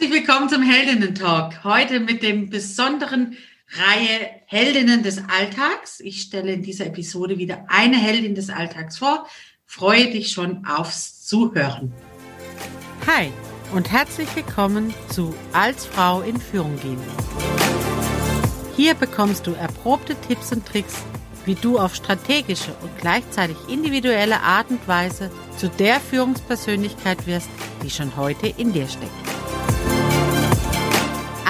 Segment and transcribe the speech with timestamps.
[0.00, 1.62] Herzlich willkommen zum Heldinnen-Talk.
[1.62, 3.36] Heute mit dem besonderen
[3.68, 6.00] Reihe Heldinnen des Alltags.
[6.00, 9.26] Ich stelle in dieser Episode wieder eine Heldin des Alltags vor.
[9.66, 11.92] Freue dich schon aufs Zuhören.
[13.06, 13.30] Hi
[13.74, 16.96] und herzlich willkommen zu Als Frau in Führung gehen.
[18.76, 20.94] Hier bekommst du erprobte Tipps und Tricks,
[21.44, 27.50] wie du auf strategische und gleichzeitig individuelle Art und Weise zu der Führungspersönlichkeit wirst,
[27.82, 29.39] die schon heute in dir steckt.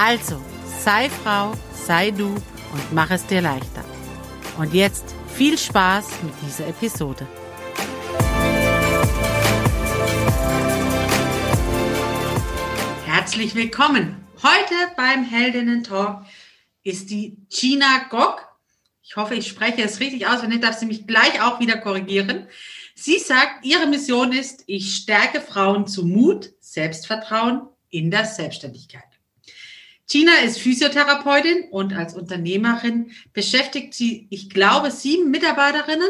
[0.03, 0.41] Also,
[0.83, 1.53] sei Frau,
[1.85, 3.85] sei du und mach es dir leichter.
[4.57, 7.27] Und jetzt viel Spaß mit dieser Episode.
[13.05, 14.25] Herzlich willkommen.
[14.41, 16.25] Heute beim Heldinnen Talk
[16.81, 18.41] ist die Gina Gock.
[19.03, 20.41] Ich hoffe, ich spreche es richtig aus.
[20.41, 22.47] Wenn nicht, darf sie mich gleich auch wieder korrigieren.
[22.95, 29.10] Sie sagt, ihre Mission ist, ich stärke Frauen zu Mut, Selbstvertrauen in der Selbstständigkeit.
[30.11, 36.09] Tina ist Physiotherapeutin und als Unternehmerin beschäftigt sie, ich glaube, sieben Mitarbeiterinnen.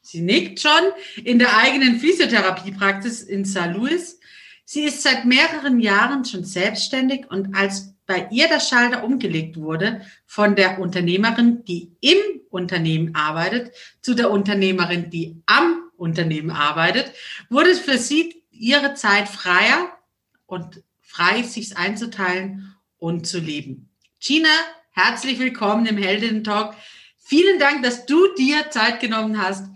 [0.00, 0.80] Sie nickt schon
[1.22, 3.74] in der eigenen Physiotherapiepraxis in St.
[3.74, 4.18] Louis.
[4.64, 10.00] Sie ist seit mehreren Jahren schon selbstständig und als bei ihr der Schalter umgelegt wurde
[10.24, 17.12] von der Unternehmerin, die im Unternehmen arbeitet, zu der Unternehmerin, die am Unternehmen arbeitet,
[17.50, 19.98] wurde für sie ihre Zeit freier
[20.46, 22.69] und frei, sich einzuteilen
[23.00, 23.90] und zu leben.
[24.20, 24.48] Gina,
[24.92, 26.74] herzlich willkommen im Heldinnen-Talk.
[27.18, 29.66] Vielen Dank, dass du dir Zeit genommen hast,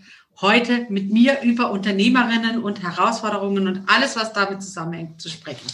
[0.41, 5.67] heute mit mir über Unternehmerinnen und Herausforderungen und alles, was damit zusammenhängt, zu sprechen.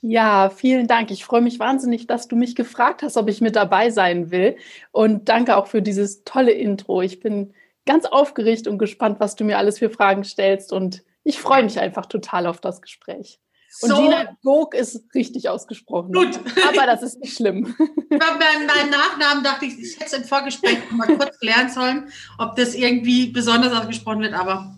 [0.00, 1.10] Ja, vielen Dank.
[1.10, 4.56] Ich freue mich wahnsinnig, dass du mich gefragt hast, ob ich mit dabei sein will.
[4.92, 7.02] Und danke auch für dieses tolle Intro.
[7.02, 7.54] Ich bin
[7.86, 10.72] ganz aufgeregt und gespannt, was du mir alles für Fragen stellst.
[10.72, 13.40] Und ich freue mich einfach total auf das Gespräch.
[13.82, 13.96] Und so.
[13.96, 16.12] Gina Gog ist richtig ausgesprochen.
[16.12, 16.40] Gut.
[16.68, 17.74] Aber das ist nicht schlimm.
[18.10, 22.56] Bei meinem Nachnamen dachte ich, ich hätte es im Vorgespräch mal kurz klären sollen, ob
[22.56, 24.76] das irgendwie besonders ausgesprochen wird, aber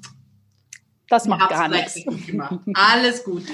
[1.09, 2.01] das macht gar nichts.
[2.75, 3.45] Alles gut.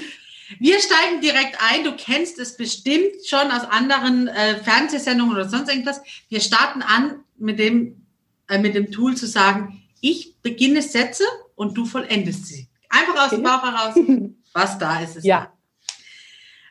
[0.59, 1.83] Wir steigen direkt ein.
[1.83, 6.01] Du kennst es bestimmt schon aus anderen äh, Fernsehsendungen oder sonst irgendwas.
[6.29, 8.05] Wir starten an mit dem,
[8.47, 11.23] äh, mit dem Tool zu sagen, ich beginne Sätze
[11.55, 12.67] und du vollendest sie.
[12.89, 13.95] Einfach aus dem Bauch heraus.
[14.55, 15.41] Was da ist, ist ja.
[15.41, 15.51] Da.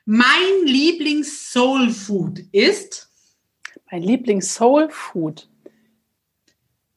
[0.06, 3.10] Mein Lieblings-Soul-Food ist?
[3.90, 5.46] Mein Lieblings-Soul-Food?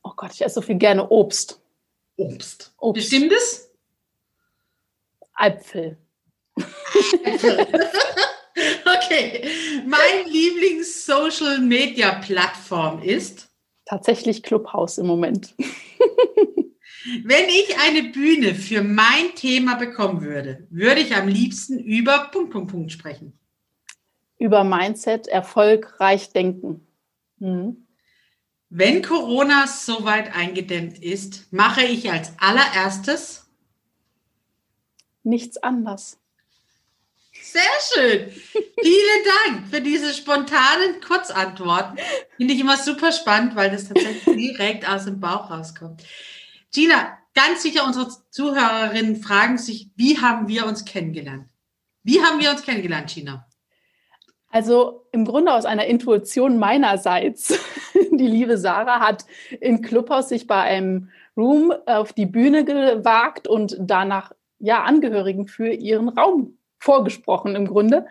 [0.04, 1.60] Oh Gott, ich esse so viel gerne Obst.
[2.16, 2.74] Obst.
[2.78, 3.02] Obst.
[3.02, 3.70] Bestimmt es?
[5.38, 5.98] Äpfel.
[8.86, 9.50] okay.
[9.86, 13.50] Mein Lieblings-Social-Media-Plattform ist?
[13.84, 15.54] Tatsächlich Clubhouse im Moment.
[17.24, 22.52] Wenn ich eine Bühne für mein Thema bekommen würde, würde ich am liebsten über Punkt,
[22.52, 23.38] Punkt, Punkt sprechen.
[24.38, 26.86] Über Mindset, erfolgreich denken.
[27.40, 27.88] Mhm.
[28.70, 33.48] Wenn Corona soweit eingedämmt ist, mache ich als allererstes
[35.24, 36.20] nichts anders.
[37.42, 37.62] Sehr
[37.94, 38.32] schön.
[38.32, 41.98] Vielen Dank für diese spontanen Kurzantworten.
[42.36, 44.24] Finde ich immer super spannend, weil das tatsächlich
[44.58, 46.04] direkt aus dem Bauch rauskommt.
[46.74, 51.48] Gina, ganz sicher unsere Zuhörerinnen fragen sich, wie haben wir uns kennengelernt?
[52.04, 53.48] Wie haben wir uns kennengelernt, Gina?
[54.50, 57.60] Also im Grunde aus einer Intuition meinerseits.
[57.94, 59.26] Die liebe Sarah hat
[59.60, 65.70] in Clubhaus sich bei einem Room auf die Bühne gewagt und danach ja Angehörigen für
[65.70, 68.08] ihren Raum vorgesprochen im Grunde.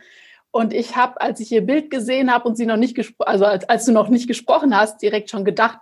[0.50, 3.44] Und ich habe, als ich ihr Bild gesehen habe und sie noch nicht gesprochen, also
[3.44, 5.78] als, als, du noch nicht gesprochen hast, direkt schon gedacht,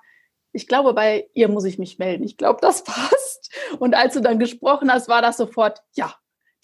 [0.54, 2.24] ich glaube, bei ihr muss ich mich melden.
[2.24, 3.52] Ich glaube, das passt.
[3.78, 6.14] Und als du dann gesprochen hast, war das sofort, ja,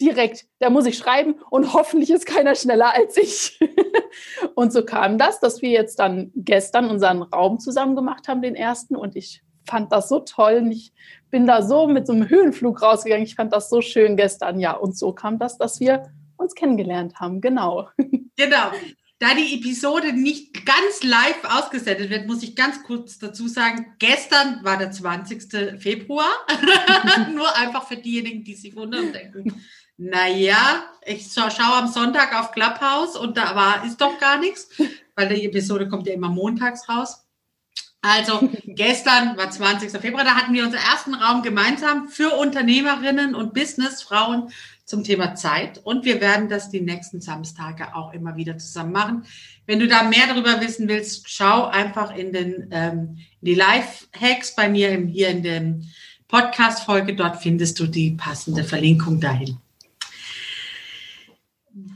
[0.01, 3.59] direkt, da muss ich schreiben und hoffentlich ist keiner schneller als ich.
[4.55, 8.55] und so kam das, dass wir jetzt dann gestern unseren Raum zusammen gemacht haben, den
[8.55, 8.95] ersten.
[8.95, 10.61] Und ich fand das so toll.
[10.63, 10.93] Und ich
[11.29, 13.25] bin da so mit so einem Höhenflug rausgegangen.
[13.25, 14.59] Ich fand das so schön gestern.
[14.59, 17.41] Ja, und so kam das, dass wir uns kennengelernt haben.
[17.41, 17.89] Genau.
[18.37, 18.71] Genau.
[19.21, 24.63] Da die Episode nicht ganz live ausgesendet wird, muss ich ganz kurz dazu sagen, gestern
[24.63, 25.79] war der 20.
[25.79, 26.31] Februar.
[27.35, 29.63] Nur einfach für diejenigen, die sich wundern und denken,
[29.97, 34.69] naja, ich schaue am Sonntag auf Clubhouse und da war, ist doch gar nichts,
[35.15, 37.23] weil die Episode kommt ja immer montags raus.
[38.01, 39.91] Also gestern war 20.
[40.01, 44.51] Februar, da hatten wir unseren ersten Raum gemeinsam für Unternehmerinnen und Businessfrauen
[44.91, 45.79] zum Thema Zeit.
[45.83, 49.23] Und wir werden das die nächsten Samstage auch immer wieder zusammen machen.
[49.65, 54.53] Wenn du da mehr darüber wissen willst, schau einfach in, den, ähm, in die Live-Hacks
[54.53, 55.79] bei mir im, hier in der
[56.27, 57.15] Podcast-Folge.
[57.15, 59.57] Dort findest du die passende Verlinkung dahin.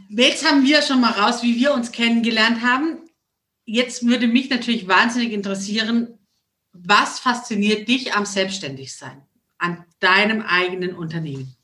[0.10, 3.00] Jetzt haben wir schon mal raus, wie wir uns kennengelernt haben.
[3.66, 6.18] Jetzt würde mich natürlich wahnsinnig interessieren,
[6.72, 9.22] was fasziniert dich am Selbstständigsein,
[9.58, 11.56] an deinem eigenen Unternehmen?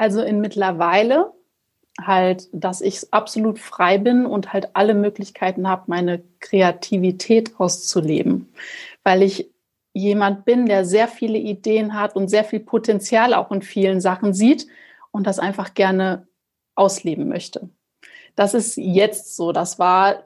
[0.00, 1.34] Also in mittlerweile
[2.00, 8.50] halt, dass ich absolut frei bin und halt alle Möglichkeiten habe, meine Kreativität auszuleben,
[9.04, 9.50] weil ich
[9.92, 14.32] jemand bin, der sehr viele Ideen hat und sehr viel Potenzial auch in vielen Sachen
[14.32, 14.68] sieht
[15.10, 16.26] und das einfach gerne
[16.74, 17.68] ausleben möchte.
[18.36, 19.52] Das ist jetzt so.
[19.52, 20.24] Das war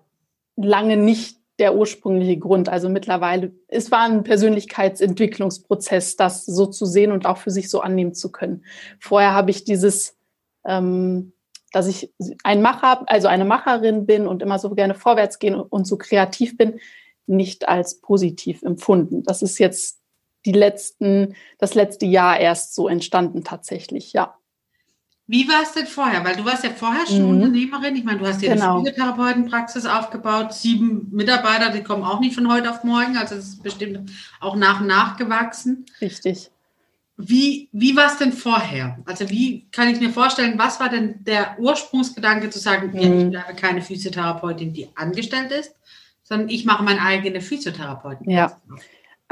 [0.55, 2.69] lange nicht der ursprüngliche Grund.
[2.69, 7.81] Also mittlerweile, es war ein Persönlichkeitsentwicklungsprozess, das so zu sehen und auch für sich so
[7.81, 8.65] annehmen zu können.
[8.99, 10.17] Vorher habe ich dieses,
[10.67, 11.33] ähm,
[11.73, 12.13] dass ich
[12.43, 16.57] ein Macher, also eine Macherin bin und immer so gerne vorwärts gehen und so kreativ
[16.57, 16.81] bin,
[17.27, 19.23] nicht als positiv empfunden.
[19.23, 20.01] Das ist jetzt
[20.45, 24.37] die letzten, das letzte Jahr erst so entstanden tatsächlich, ja.
[25.27, 26.23] Wie war es denn vorher?
[26.23, 27.43] Weil du warst ja vorher schon mhm.
[27.43, 27.97] Unternehmerin.
[27.97, 28.79] Ich meine, du hast ja genau.
[28.79, 33.17] eine Physiotherapeutenpraxis aufgebaut, sieben Mitarbeiter, die kommen auch nicht von heute auf morgen.
[33.17, 34.11] Also es ist bestimmt
[34.41, 35.87] auch nach und nach gewachsen.
[36.01, 36.51] Richtig.
[37.17, 38.99] Wie, wie war es denn vorher?
[39.07, 43.19] Also wie kann ich mir vorstellen, was war denn der Ursprungsgedanke zu sagen, mhm.
[43.21, 45.75] ich bleibe keine Physiotherapeutin, die angestellt ist,
[46.23, 48.31] sondern ich mache meine eigene Physiotherapeutin.
[48.31, 48.61] Ja.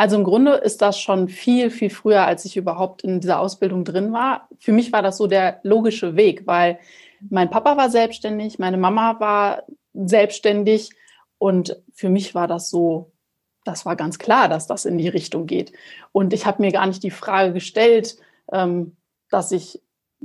[0.03, 3.85] Also im Grunde ist das schon viel, viel früher, als ich überhaupt in dieser Ausbildung
[3.85, 4.49] drin war.
[4.59, 6.81] Für mich war das so der logische Weg, weil
[7.31, 9.63] mein Papa war selbstständig, meine Mama war
[9.95, 10.91] selbstständig
[11.39, 13.13] und für mich war das so,
[13.65, 15.73] das war ganz klar, dass das in die Richtung geht.
[16.11, 18.17] Und ich habe mir gar nicht die Frage gestellt,
[18.51, 18.97] ähm,
[19.31, 19.83] dass ich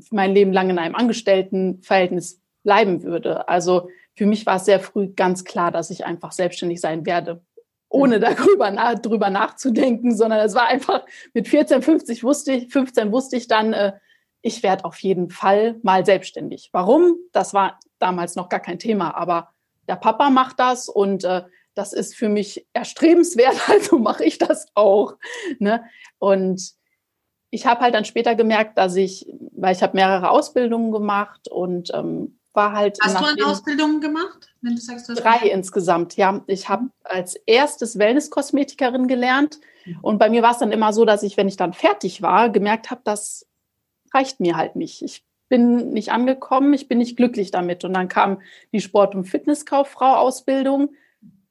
[0.10, 3.48] mein Leben lang in einem Angestelltenverhältnis bleiben würde.
[3.48, 7.44] Also für mich war es sehr früh ganz klar, dass ich einfach selbstständig sein werde
[7.90, 13.12] ohne darüber nach, drüber nachzudenken, sondern es war einfach mit 14, 50 wusste ich, 15
[13.12, 13.94] wusste ich dann, äh,
[14.42, 16.70] ich werde auf jeden Fall mal selbstständig.
[16.72, 17.18] Warum?
[17.32, 19.50] Das war damals noch gar kein Thema, aber
[19.88, 21.44] der Papa macht das und äh,
[21.74, 25.16] das ist für mich erstrebenswert, also mache ich das auch.
[25.60, 25.84] Ne?
[26.20, 26.74] Und
[27.50, 31.92] ich habe halt dann später gemerkt, dass ich, weil ich habe mehrere Ausbildungen gemacht und
[31.94, 32.98] ähm, war halt.
[33.02, 34.50] Hast du eine Ausbildung gemacht?
[34.62, 36.42] Wenn du sagst, du drei insgesamt, ja.
[36.48, 39.60] Ich habe als erstes Wellness-Kosmetikerin gelernt.
[39.86, 40.00] Mhm.
[40.02, 42.50] Und bei mir war es dann immer so, dass ich, wenn ich dann fertig war,
[42.50, 43.48] gemerkt habe, das
[44.14, 45.02] reicht mir halt nicht.
[45.02, 47.86] Ich bin nicht angekommen, ich bin nicht glücklich damit.
[47.86, 48.42] Und dann kam
[48.74, 50.90] die Sport- und Fitnesskauffrau-Ausbildung.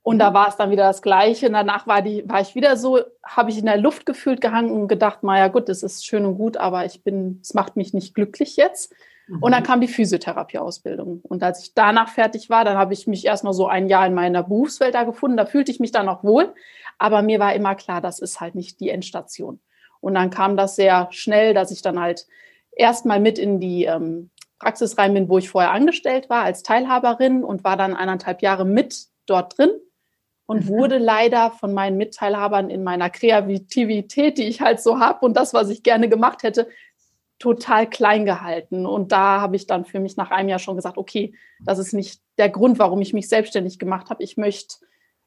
[0.02, 0.35] Und da mhm.
[0.35, 1.47] war es dann wieder das Gleiche.
[1.47, 4.70] Und danach war, die, war ich wieder so, habe ich in der Luft gefühlt gehangen
[4.70, 7.94] und gedacht, naja gut, das ist schön und gut, aber ich bin, es macht mich
[7.94, 8.93] nicht glücklich jetzt.
[9.28, 9.67] Und dann mhm.
[9.67, 11.20] kam die Physiotherapieausbildung.
[11.23, 14.14] Und als ich danach fertig war, dann habe ich mich erstmal so ein Jahr in
[14.14, 15.37] meiner Berufswelt da gefunden.
[15.37, 16.55] Da fühlte ich mich dann auch wohl.
[16.99, 19.61] Aber mir war immer klar, das ist halt nicht die Endstation.
[20.00, 22.26] Und dann kam das sehr schnell, dass ich dann halt
[22.70, 27.43] erstmal mit in die ähm, Praxis rein bin, wo ich vorher angestellt war als Teilhaberin
[27.43, 29.70] und war dann eineinhalb Jahre mit dort drin
[30.46, 30.69] und mhm.
[30.69, 35.52] wurde leider von meinen Mitteilhabern in meiner Kreativität, die ich halt so habe und das,
[35.52, 36.69] was ich gerne gemacht hätte,
[37.38, 38.87] total klein gehalten.
[38.87, 41.93] Und da habe ich dann für mich nach einem Jahr schon gesagt, okay, das ist
[41.93, 44.23] nicht der Grund, warum ich mich selbstständig gemacht habe.
[44.23, 44.77] Ich möchte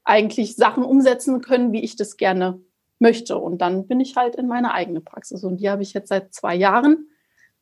[0.03, 2.59] eigentlich Sachen umsetzen können, wie ich das gerne
[2.97, 3.37] möchte.
[3.37, 5.43] Und dann bin ich halt in meine eigene Praxis.
[5.43, 7.07] Und die habe ich jetzt seit zwei Jahren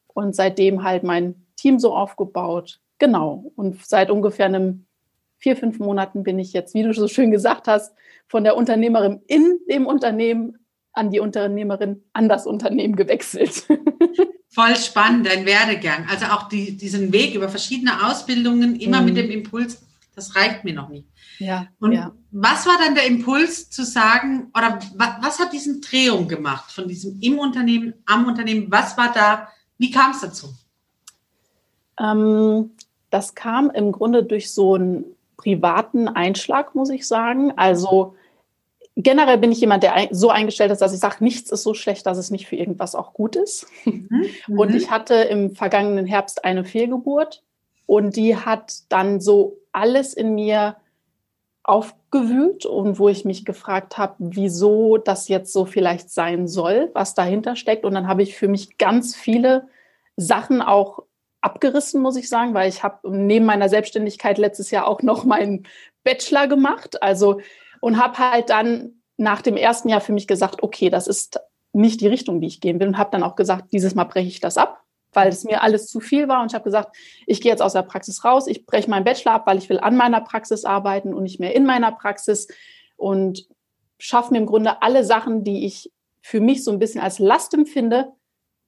[0.07, 2.79] und seitdem halt mein Team so aufgebaut.
[2.99, 3.51] Genau.
[3.55, 4.85] Und seit ungefähr einem
[5.37, 7.93] vier, fünf Monaten bin ich jetzt, wie du so schön gesagt hast,
[8.27, 10.57] von der Unternehmerin in dem Unternehmen
[10.93, 13.67] an die Unternehmerin an das Unternehmen gewechselt.
[14.57, 16.07] Voll spannend, dein Werdegang.
[16.09, 19.05] Also auch die, diesen Weg über verschiedene Ausbildungen, immer mhm.
[19.05, 19.85] mit dem Impuls,
[20.15, 21.07] das reicht mir noch nicht.
[21.37, 22.11] Ja, und ja.
[22.31, 26.87] was war dann der Impuls zu sagen, oder was, was hat diesen Drehung gemacht von
[26.87, 28.65] diesem im Unternehmen, am Unternehmen?
[28.71, 29.47] Was war da,
[29.77, 30.47] wie kam es dazu?
[31.99, 32.71] Ähm,
[33.11, 35.05] das kam im Grunde durch so einen
[35.37, 37.53] privaten Einschlag, muss ich sagen.
[37.55, 38.15] Also
[38.97, 42.05] generell bin ich jemand, der so eingestellt ist, dass ich sage, nichts ist so schlecht,
[42.05, 43.67] dass es nicht für irgendwas auch gut ist.
[43.85, 44.25] Mhm.
[44.57, 44.75] Und mhm.
[44.75, 47.43] ich hatte im vergangenen Herbst eine Fehlgeburt
[47.85, 50.75] und die hat dann so alles in mir
[51.63, 57.13] aufgewühlt und wo ich mich gefragt habe, wieso das jetzt so vielleicht sein soll, was
[57.13, 57.85] dahinter steckt.
[57.85, 59.67] Und dann habe ich für mich ganz viele
[60.17, 61.03] Sachen auch
[61.41, 65.67] abgerissen, muss ich sagen, weil ich habe neben meiner Selbstständigkeit letztes Jahr auch noch meinen
[66.03, 67.01] Bachelor gemacht.
[67.01, 67.39] Also
[67.81, 71.39] und habe halt dann nach dem ersten Jahr für mich gesagt, okay, das ist
[71.73, 72.87] nicht die Richtung, die ich gehen will.
[72.87, 75.87] Und habe dann auch gesagt, dieses Mal breche ich das ab, weil es mir alles
[75.87, 76.41] zu viel war.
[76.41, 79.33] Und ich habe gesagt, ich gehe jetzt aus der Praxis raus, ich breche meinen Bachelor
[79.33, 82.47] ab, weil ich will an meiner Praxis arbeiten und nicht mehr in meiner Praxis.
[82.95, 83.47] Und
[83.99, 85.91] schaffe mir im Grunde alle Sachen, die ich
[86.21, 88.11] für mich so ein bisschen als Last empfinde,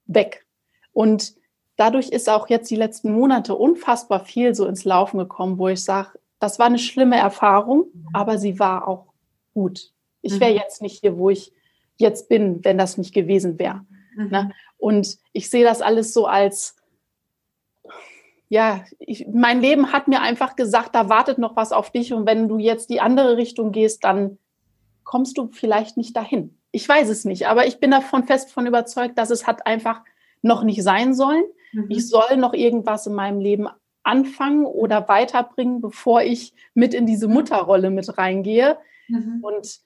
[0.06, 0.46] weg.
[0.92, 1.34] Und
[1.76, 5.84] dadurch ist auch jetzt die letzten Monate unfassbar viel so ins Laufen gekommen, wo ich
[5.84, 8.08] sage, das war eine schlimme Erfahrung, mhm.
[8.12, 9.12] aber sie war auch
[9.54, 9.92] gut.
[10.22, 10.56] Ich wäre mhm.
[10.56, 11.52] jetzt nicht hier, wo ich
[11.96, 13.84] jetzt bin, wenn das nicht gewesen wäre.
[14.16, 14.28] Mhm.
[14.30, 14.50] Ne?
[14.78, 16.76] Und ich sehe das alles so als,
[18.48, 22.26] ja, ich, mein Leben hat mir einfach gesagt, da wartet noch was auf dich und
[22.26, 24.38] wenn du jetzt die andere Richtung gehst, dann
[25.04, 26.56] kommst du vielleicht nicht dahin.
[26.72, 30.02] Ich weiß es nicht, aber ich bin davon fest von überzeugt, dass es hat einfach
[30.40, 31.44] noch nicht sein sollen.
[31.72, 31.86] Mhm.
[31.90, 33.68] Ich soll noch irgendwas in meinem Leben
[34.02, 38.78] anfangen oder weiterbringen, bevor ich mit in diese Mutterrolle mit reingehe.
[39.08, 39.40] Mhm.
[39.42, 39.80] Und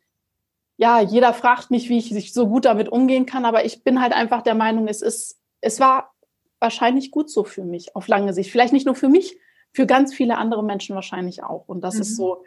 [0.77, 4.13] ja, jeder fragt mich, wie ich so gut damit umgehen kann, aber ich bin halt
[4.13, 6.15] einfach der Meinung, es ist, es war
[6.61, 8.51] wahrscheinlich gut so für mich auf lange Sicht.
[8.51, 9.39] Vielleicht nicht nur für mich,
[9.73, 11.69] für ganz viele andere Menschen wahrscheinlich auch.
[11.69, 12.01] Und das mhm.
[12.03, 12.45] ist so,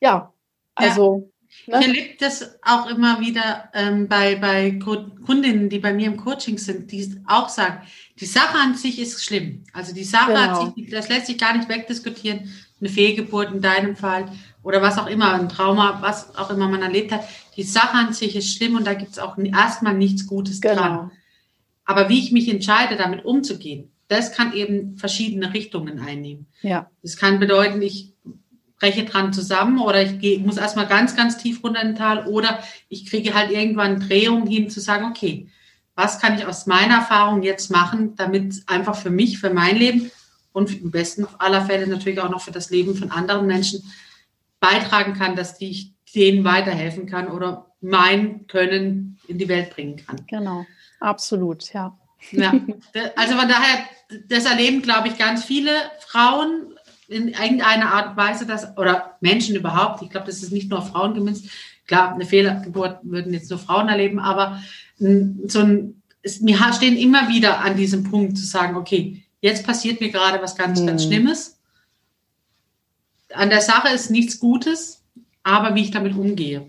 [0.00, 0.32] ja,
[0.74, 1.30] also.
[1.66, 1.80] Ne?
[1.80, 6.58] Ich erlebe das auch immer wieder ähm, bei, bei Kundinnen, die bei mir im Coaching
[6.58, 7.82] sind, die auch sagen,
[8.20, 9.64] die Sache an sich ist schlimm.
[9.72, 10.60] Also die Sache genau.
[10.60, 12.52] an sich, das lässt sich gar nicht wegdiskutieren.
[12.80, 14.30] Eine Fehlgeburt in deinem Fall
[14.62, 17.24] oder was auch immer, ein Trauma, was auch immer man erlebt hat.
[17.56, 20.74] Die Sache an sich ist schlimm und da gibt es auch erstmal nichts Gutes genau.
[20.76, 21.10] dran.
[21.84, 26.46] Aber wie ich mich entscheide, damit umzugehen, das kann eben verschiedene Richtungen einnehmen.
[26.62, 26.90] Ja.
[27.02, 28.14] Das kann bedeuten, ich
[28.78, 32.26] breche dran zusammen oder ich gehe, muss erstmal ganz, ganz tief runter in den Tal
[32.26, 35.48] oder ich kriege halt irgendwann Drehung hin zu sagen, okay,
[35.94, 40.10] was kann ich aus meiner Erfahrung jetzt machen, damit einfach für mich, für mein Leben
[40.52, 43.82] und im besten aller Fälle natürlich auch noch für das Leben von anderen Menschen
[44.60, 50.24] beitragen kann, dass ich denen weiterhelfen kann oder mein Können in die Welt bringen kann.
[50.28, 50.66] Genau,
[51.00, 51.96] absolut, ja.
[52.32, 52.52] ja.
[53.16, 53.84] Also von daher,
[54.28, 55.72] das erleben, glaube ich, ganz viele
[56.06, 56.77] Frauen
[57.08, 60.82] in irgendeiner Art und Weise, dass, oder Menschen überhaupt, ich glaube, das ist nicht nur
[60.82, 61.48] Frauen gemünzt,
[61.86, 64.62] klar, eine Fehlergeburt würden jetzt nur Frauen erleben, aber
[64.98, 70.00] so ein, es, wir stehen immer wieder an diesem Punkt zu sagen, okay, jetzt passiert
[70.00, 70.86] mir gerade was ganz, hm.
[70.86, 71.58] ganz Schlimmes
[73.34, 75.02] an der Sache ist nichts Gutes,
[75.42, 76.66] aber wie ich damit umgehe,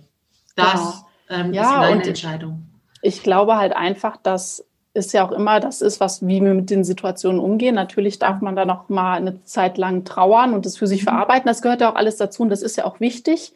[0.55, 1.41] das genau.
[1.41, 2.67] ähm, ja, ist meine Entscheidung.
[3.01, 6.69] Ich glaube halt einfach, dass ist ja auch immer, das ist was, wie wir mit
[6.69, 7.75] den Situationen umgehen.
[7.75, 11.09] Natürlich darf man da noch mal eine Zeit lang trauern und das für sich mhm.
[11.09, 11.47] verarbeiten.
[11.47, 13.53] Das gehört ja auch alles dazu und das ist ja auch wichtig.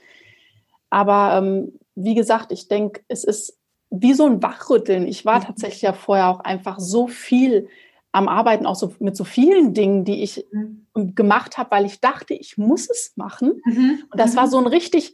[0.89, 3.57] Aber ähm, wie gesagt, ich denke, es ist
[3.89, 5.07] wie so ein Wachrütteln.
[5.07, 5.45] Ich war mhm.
[5.45, 7.67] tatsächlich ja vorher auch einfach so viel
[8.11, 11.15] am Arbeiten auch so mit so vielen Dingen, die ich mhm.
[11.15, 13.61] gemacht habe, weil ich dachte, ich muss es machen.
[13.65, 14.03] Mhm.
[14.09, 15.13] Und das war so ein richtig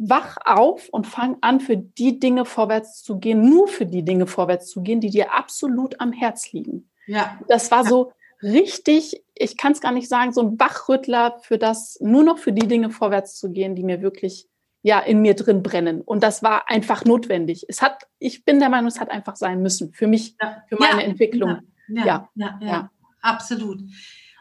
[0.00, 4.26] wach auf und fang an, für die Dinge vorwärts zu gehen, nur für die Dinge
[4.26, 6.90] vorwärts zu gehen, die dir absolut am Herz liegen.
[7.06, 7.38] Ja.
[7.48, 7.90] Das war ja.
[7.90, 12.38] so richtig, ich kann es gar nicht sagen, so ein Wachrüttler für das, nur noch
[12.38, 14.48] für die Dinge vorwärts zu gehen, die mir wirklich
[14.82, 16.00] ja in mir drin brennen.
[16.00, 17.66] Und das war einfach notwendig.
[17.68, 20.62] Es hat, ich bin der Meinung, es hat einfach sein müssen für mich, ja.
[20.68, 21.04] für meine.
[21.04, 21.58] Entwicklung.
[21.88, 22.90] Ja, ja, ja,
[23.20, 23.82] absolut.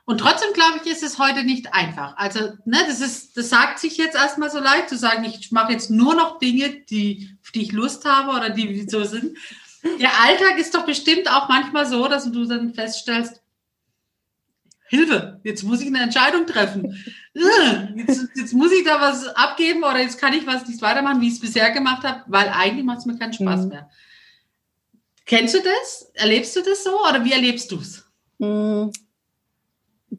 [0.10, 2.18] Und trotzdem glaube ich, ist es heute nicht einfach.
[2.18, 5.72] Also, ne, das ist, das sagt sich jetzt erstmal so leicht zu sagen, ich mache
[5.72, 9.38] jetzt nur noch Dinge, die, auf die ich Lust habe oder die so sind.
[10.02, 13.40] Der Alltag ist doch bestimmt auch manchmal so, dass du dann feststellst,
[14.88, 16.98] Hilfe, jetzt muss ich eine Entscheidung treffen.
[17.96, 21.28] Jetzt, jetzt muss ich da was abgeben oder jetzt kann ich was nicht weitermachen, wie
[21.28, 23.68] ich es bisher gemacht habe, weil eigentlich macht es mir keinen Spaß mhm.
[23.70, 23.90] mehr.
[25.26, 26.12] Kennst du das?
[26.16, 28.04] Erlebst du das so oder wie erlebst du es?
[28.40, 28.92] Hm.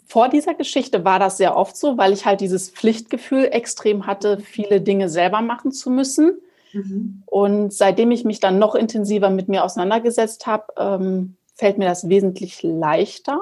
[0.07, 4.39] Vor dieser Geschichte war das sehr oft so, weil ich halt dieses Pflichtgefühl extrem hatte,
[4.39, 6.41] viele Dinge selber machen zu müssen.
[6.73, 7.23] Mhm.
[7.27, 12.09] Und seitdem ich mich dann noch intensiver mit mir auseinandergesetzt habe, ähm, fällt mir das
[12.09, 13.41] wesentlich leichter,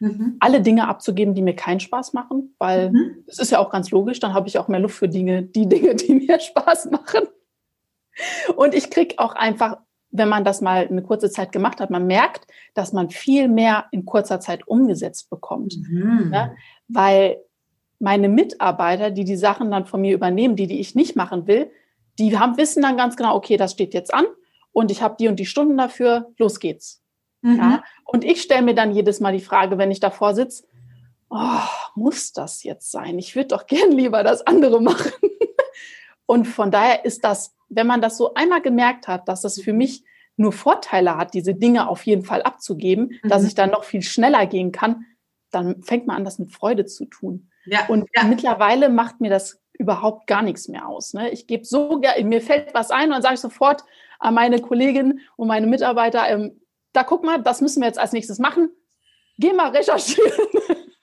[0.00, 0.36] mhm.
[0.40, 3.24] alle Dinge abzugeben, die mir keinen Spaß machen, weil mhm.
[3.26, 5.68] es ist ja auch ganz logisch, dann habe ich auch mehr Luft für Dinge, die
[5.68, 7.26] Dinge, die mir Spaß machen.
[8.54, 9.78] Und ich kriege auch einfach
[10.10, 13.86] wenn man das mal eine kurze Zeit gemacht hat, man merkt, dass man viel mehr
[13.90, 15.76] in kurzer Zeit umgesetzt bekommt.
[15.76, 16.30] Mhm.
[16.32, 16.52] Ja?
[16.88, 17.38] Weil
[17.98, 21.70] meine Mitarbeiter, die die Sachen dann von mir übernehmen, die, die ich nicht machen will,
[22.18, 24.26] die haben, wissen dann ganz genau, okay, das steht jetzt an
[24.72, 27.02] und ich habe die und die Stunden dafür, los geht's.
[27.42, 27.56] Mhm.
[27.56, 27.84] Ja?
[28.04, 30.64] Und ich stelle mir dann jedes Mal die Frage, wenn ich davor sitze,
[31.30, 31.60] oh,
[31.94, 33.18] muss das jetzt sein?
[33.18, 35.12] Ich würde doch gern lieber das andere machen.
[36.26, 39.72] Und von daher ist das wenn man das so einmal gemerkt hat, dass das für
[39.72, 40.04] mich
[40.36, 43.28] nur Vorteile hat, diese Dinge auf jeden Fall abzugeben, mhm.
[43.28, 45.06] dass ich dann noch viel schneller gehen kann,
[45.50, 47.50] dann fängt man an, das mit Freude zu tun.
[47.64, 48.24] Ja, und ja.
[48.24, 51.14] mittlerweile macht mir das überhaupt gar nichts mehr aus.
[51.14, 51.30] Ne?
[51.30, 53.82] Ich gebe so gerne, mir fällt was ein und dann sage ich sofort
[54.18, 56.60] an meine Kollegin und meine Mitarbeiter, ähm,
[56.92, 58.70] da guck mal, das müssen wir jetzt als nächstes machen.
[59.38, 60.32] Geh mal recherchieren.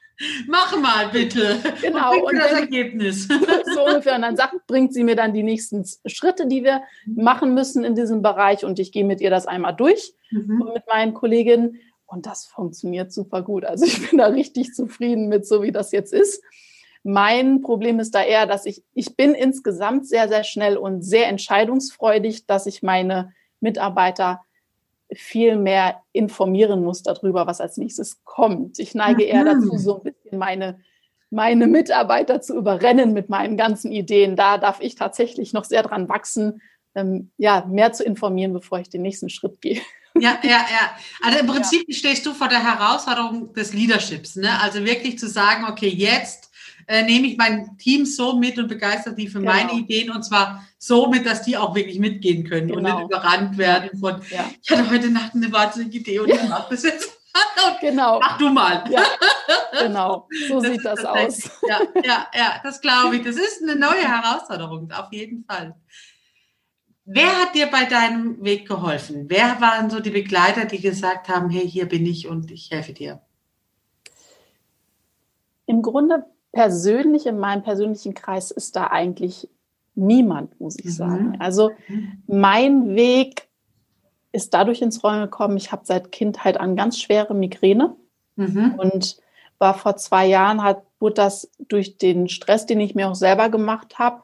[0.47, 1.57] Mach mal bitte.
[1.81, 2.13] Genau.
[2.13, 3.27] Und, und das Ergebnis.
[3.73, 4.15] So ungefähr.
[4.15, 7.95] Und dann sagt, bringt sie mir dann die nächsten Schritte, die wir machen müssen in
[7.95, 8.65] diesem Bereich.
[8.65, 10.71] Und ich gehe mit ihr das einmal durch mhm.
[10.73, 11.79] mit meinen Kolleginnen.
[12.05, 13.65] Und das funktioniert super gut.
[13.65, 16.43] Also ich bin da richtig zufrieden mit, so wie das jetzt ist.
[17.03, 21.27] Mein Problem ist da eher, dass ich, ich bin insgesamt sehr, sehr schnell und sehr
[21.27, 24.41] entscheidungsfreudig, dass ich meine Mitarbeiter
[25.15, 28.79] viel mehr informieren muss darüber, was als nächstes kommt.
[28.79, 30.79] Ich neige eher dazu, so ein bisschen meine,
[31.29, 34.35] meine Mitarbeiter zu überrennen mit meinen ganzen Ideen.
[34.35, 36.61] Da darf ich tatsächlich noch sehr dran wachsen,
[36.95, 39.81] ähm, ja, mehr zu informieren, bevor ich den nächsten Schritt gehe.
[40.15, 40.95] Ja, ja, ja.
[41.23, 41.95] Also im Prinzip ja.
[41.95, 44.35] stehst du vor der Herausforderung des Leaderships.
[44.35, 44.61] Ne?
[44.61, 46.42] Also wirklich zu sagen, okay, jetzt
[46.87, 49.53] äh, nehme ich mein Team so mit und begeistere die für genau.
[49.53, 52.77] meine Ideen und zwar so mit, dass die auch wirklich mitgehen können genau.
[52.77, 53.07] und nicht genau.
[53.07, 54.49] überrannt werden von, ja.
[54.61, 57.09] ich hatte heute Nacht eine wahnsinnige Idee und ich mache das jetzt.
[57.81, 58.19] genau.
[58.19, 58.83] Mach du mal.
[58.89, 59.03] Ja,
[59.79, 61.49] genau, so das sieht das aus.
[61.67, 63.23] Ja, ja, ja, das glaube ich.
[63.23, 65.75] Das ist eine neue Herausforderung, auf jeden Fall.
[67.05, 69.25] Wer hat dir bei deinem Weg geholfen?
[69.27, 72.93] Wer waren so die Begleiter, die gesagt haben, hey, hier bin ich und ich helfe
[72.93, 73.21] dir?
[75.65, 79.49] Im Grunde persönlich, in meinem persönlichen Kreis ist da eigentlich
[79.95, 80.89] niemand, muss ich mhm.
[80.91, 81.37] sagen.
[81.39, 81.71] Also
[82.25, 83.47] mein Weg
[84.31, 87.95] ist dadurch ins Rollen gekommen, ich habe seit Kindheit an ganz schwere Migräne
[88.35, 88.75] mhm.
[88.77, 89.17] und
[89.59, 93.49] war vor zwei Jahren, hat, wurde das durch den Stress, den ich mir auch selber
[93.49, 94.23] gemacht habe,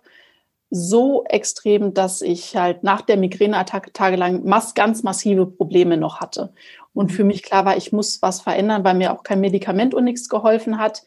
[0.72, 6.54] so extrem, dass ich halt nach der Migräneattacke tagelang mass, ganz massive Probleme noch hatte.
[6.94, 10.04] Und für mich klar war, ich muss was verändern, weil mir auch kein Medikament und
[10.04, 11.04] nichts geholfen hat.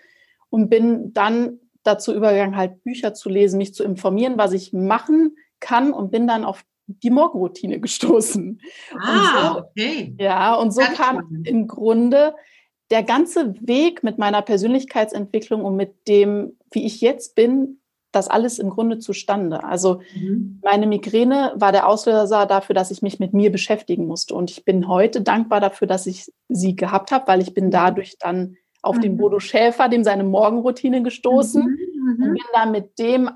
[0.52, 5.36] Und bin dann dazu übergegangen, halt Bücher zu lesen, mich zu informieren, was ich machen
[5.60, 8.60] kann und bin dann auf die Morgenroutine gestoßen.
[8.98, 10.14] Ah, so, okay.
[10.18, 11.48] Ja, und so Ganz kam spannend.
[11.48, 12.34] im Grunde
[12.90, 17.78] der ganze Weg mit meiner Persönlichkeitsentwicklung und mit dem, wie ich jetzt bin,
[18.10, 19.64] das alles im Grunde zustande.
[19.64, 20.60] Also mhm.
[20.62, 24.34] meine Migräne war der Auslöser dafür, dass ich mich mit mir beschäftigen musste.
[24.34, 27.70] Und ich bin heute dankbar dafür, dass ich sie gehabt habe, weil ich bin mhm.
[27.70, 29.00] dadurch dann auf mhm.
[29.00, 32.22] den Bodo Schäfer, dem seine Morgenroutine gestoßen mhm.
[32.22, 33.30] und bin dann mit dem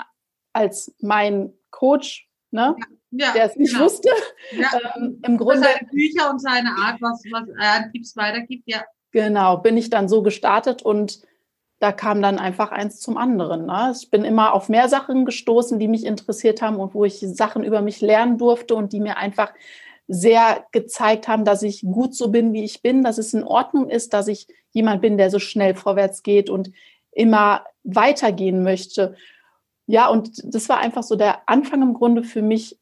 [0.53, 2.77] als mein Coach, ne,
[3.11, 3.85] ja, der es nicht genau.
[3.85, 4.11] wusste,
[4.53, 4.69] ja.
[4.97, 8.85] ähm, im Grunde seine Bücher und seine Art, was, was er an Tipps weitergibt, ja.
[9.13, 11.23] Genau, bin ich dann so gestartet und
[11.79, 13.67] da kam dann einfach eins zum anderen.
[13.67, 13.93] Ne?
[13.95, 17.65] Ich bin immer auf mehr Sachen gestoßen, die mich interessiert haben und wo ich Sachen
[17.65, 19.53] über mich lernen durfte und die mir einfach
[20.09, 23.89] sehr gezeigt haben, dass ich gut so bin, wie ich bin, dass es in Ordnung
[23.89, 26.71] ist, dass ich jemand bin, der so schnell vorwärts geht und
[27.11, 29.17] immer weitergehen möchte.
[29.87, 32.79] Ja, und das war einfach so der Anfang im Grunde für mich,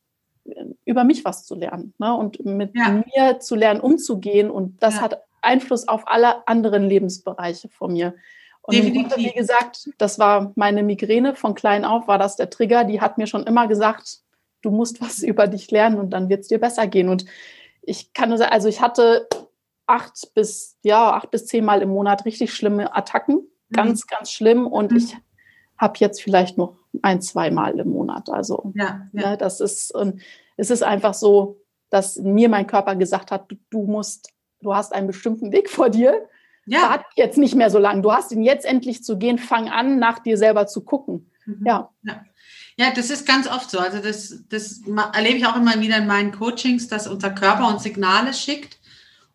[0.84, 2.14] über mich was zu lernen ne?
[2.14, 3.02] und mit ja.
[3.14, 4.50] mir zu lernen, umzugehen.
[4.50, 5.02] Und das ja.
[5.02, 8.14] hat Einfluss auf alle anderen Lebensbereiche von mir.
[8.62, 9.18] Und Definitiv.
[9.18, 12.84] wie gesagt, das war meine Migräne von klein auf, war das der Trigger.
[12.84, 14.23] Die hat mir schon immer gesagt,
[14.64, 17.08] du musst was über dich lernen und dann wird es dir besser gehen.
[17.08, 17.24] Und
[17.82, 19.28] ich kann nur sagen, also ich hatte
[19.86, 23.36] acht bis, ja, acht bis zehn Mal im Monat richtig schlimme Attacken.
[23.36, 23.74] Mhm.
[23.74, 24.66] Ganz, ganz schlimm.
[24.66, 24.98] Und mhm.
[24.98, 25.16] ich
[25.78, 28.30] habe jetzt vielleicht noch ein, zwei Mal im Monat.
[28.30, 29.30] Also, ja, ja.
[29.30, 30.20] Ne, das ist, und
[30.56, 34.94] es ist einfach so, dass mir mein Körper gesagt hat, du, du musst, du hast
[34.94, 36.28] einen bestimmten Weg vor dir
[36.66, 36.82] ja.
[36.90, 38.02] Wart jetzt nicht mehr so lange.
[38.02, 39.38] Du hast ihn jetzt endlich zu gehen.
[39.38, 41.30] Fang an, nach dir selber zu gucken.
[41.46, 41.62] Mhm.
[41.66, 41.90] Ja.
[42.02, 42.22] ja.
[42.76, 43.78] Ja, das ist ganz oft so.
[43.78, 44.82] Also das, das
[45.12, 48.78] erlebe ich auch immer wieder in meinen Coachings, dass unser Körper uns Signale schickt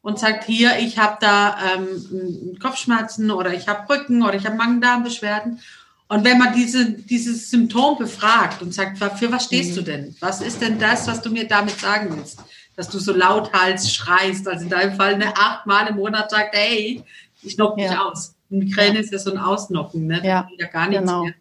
[0.01, 4.57] und sagt, hier, ich habe da ähm, Kopfschmerzen oder ich habe Rücken oder ich habe
[4.57, 5.61] Magen-Darm-Beschwerden.
[6.09, 9.75] Und wenn man diese, dieses Symptom befragt und sagt, für was stehst mhm.
[9.75, 10.15] du denn?
[10.19, 12.39] Was ist denn das, was du mir damit sagen willst?
[12.79, 14.47] dass du so lauthals schreist.
[14.47, 17.03] Also in deinem Fall eine achtmal im Monat sagt, hey,
[17.41, 18.05] ich knock dich ja.
[18.05, 18.35] aus.
[18.47, 19.01] Migräne ja.
[19.01, 20.21] ist ja so ein Ausnocken, ne?
[20.23, 21.25] Ja, ja gar nichts genau.
[21.25, 21.33] mehr.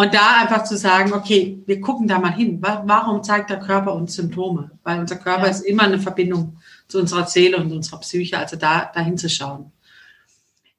[0.00, 2.58] Und da einfach zu sagen, okay, wir gucken da mal hin.
[2.62, 4.70] Warum zeigt der Körper uns Symptome?
[4.82, 5.50] Weil unser Körper ja.
[5.50, 6.56] ist immer eine Verbindung
[6.88, 9.72] zu unserer Seele und unserer Psyche, also da dahin zu schauen.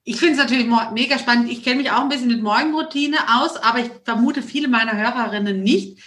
[0.03, 1.51] Ich finde es natürlich mega spannend.
[1.51, 5.61] Ich kenne mich auch ein bisschen mit Morgenroutine aus, aber ich vermute viele meiner Hörerinnen
[5.61, 5.99] nicht.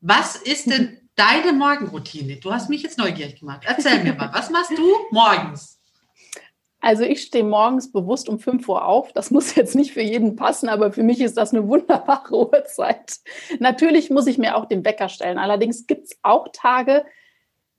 [0.00, 2.36] Was ist denn deine Morgenroutine.
[2.36, 3.62] Du hast mich jetzt neugierig gemacht.
[3.64, 5.79] Erzähl mir mal, was machst du morgens?
[6.80, 9.12] Also ich stehe morgens bewusst um 5 Uhr auf.
[9.12, 13.16] Das muss jetzt nicht für jeden passen, aber für mich ist das eine wunderbare Uhrzeit.
[13.58, 15.38] Natürlich muss ich mir auch den Wecker stellen.
[15.38, 17.04] Allerdings gibt es auch Tage,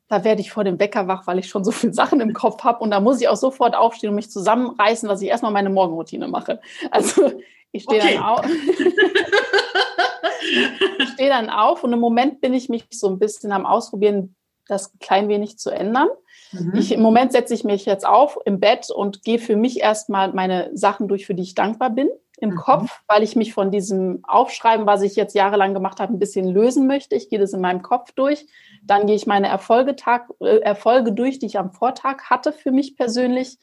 [0.07, 2.63] da werde ich vor dem Wecker wach, weil ich schon so viele Sachen im Kopf
[2.63, 2.79] habe.
[2.79, 6.27] Und da muss ich auch sofort aufstehen und mich zusammenreißen, dass ich erstmal meine Morgenroutine
[6.27, 6.59] mache.
[6.91, 7.31] Also
[7.71, 8.15] ich stehe okay.
[8.15, 8.45] dann auf.
[10.99, 14.35] ich stehe dann auf und im Moment bin ich mich so ein bisschen am Ausprobieren,
[14.67, 16.09] das ein klein wenig zu ändern.
[16.51, 16.73] Mhm.
[16.75, 20.33] Ich, Im Moment setze ich mich jetzt auf im Bett und gehe für mich erstmal
[20.33, 22.09] meine Sachen durch, für die ich dankbar bin
[22.39, 22.55] im mhm.
[22.55, 26.47] Kopf, weil ich mich von diesem Aufschreiben, was ich jetzt jahrelang gemacht habe, ein bisschen
[26.47, 27.15] lösen möchte.
[27.15, 28.47] Ich gehe das in meinem Kopf durch.
[28.83, 32.71] Dann gehe ich meine Erfolge, Tag, äh, Erfolge durch, die ich am Vortag hatte für
[32.71, 33.57] mich persönlich.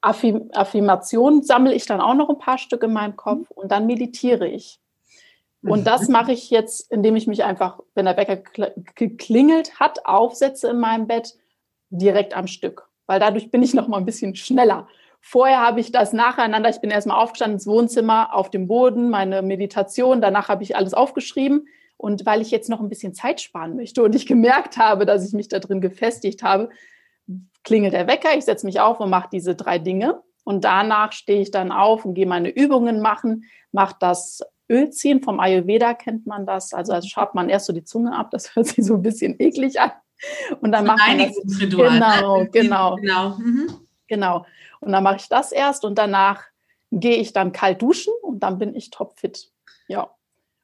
[0.00, 3.84] Affirm Affirmationen sammle ich dann auch noch ein paar Stück in meinem Kopf und dann
[3.84, 4.80] meditiere ich.
[5.62, 8.38] Und das mache ich jetzt, indem ich mich einfach, wenn der Wecker
[8.94, 11.34] geklingelt hat, aufsetze in meinem Bett
[11.90, 14.88] direkt am Stück, weil dadurch bin ich noch mal ein bisschen schneller.
[15.20, 19.42] Vorher habe ich das nacheinander, ich bin erstmal aufgestanden ins Wohnzimmer, auf dem Boden, meine
[19.42, 21.66] Meditation, danach habe ich alles aufgeschrieben.
[21.98, 25.26] Und weil ich jetzt noch ein bisschen Zeit sparen möchte und ich gemerkt habe, dass
[25.26, 26.70] ich mich da drin gefestigt habe,
[27.62, 30.22] klingelt der Wecker, ich setze mich auf und mache diese drei Dinge.
[30.42, 35.40] Und danach stehe ich dann auf und gehe meine Übungen machen, mache das Ölziehen vom
[35.40, 36.72] Ayurveda, kennt man das.
[36.72, 39.36] Also, also schabt man erst so die Zunge ab, das hört sich so ein bisschen
[39.38, 39.92] eklig an.
[40.60, 41.68] Und dann macht man das.
[41.68, 42.96] Genau, genau.
[42.96, 43.28] Genau.
[43.38, 43.68] Mhm.
[44.06, 44.46] genau.
[44.80, 46.44] Und dann mache ich das erst und danach
[46.90, 49.50] gehe ich dann kalt duschen und dann bin ich topfit.
[49.88, 50.10] Ja.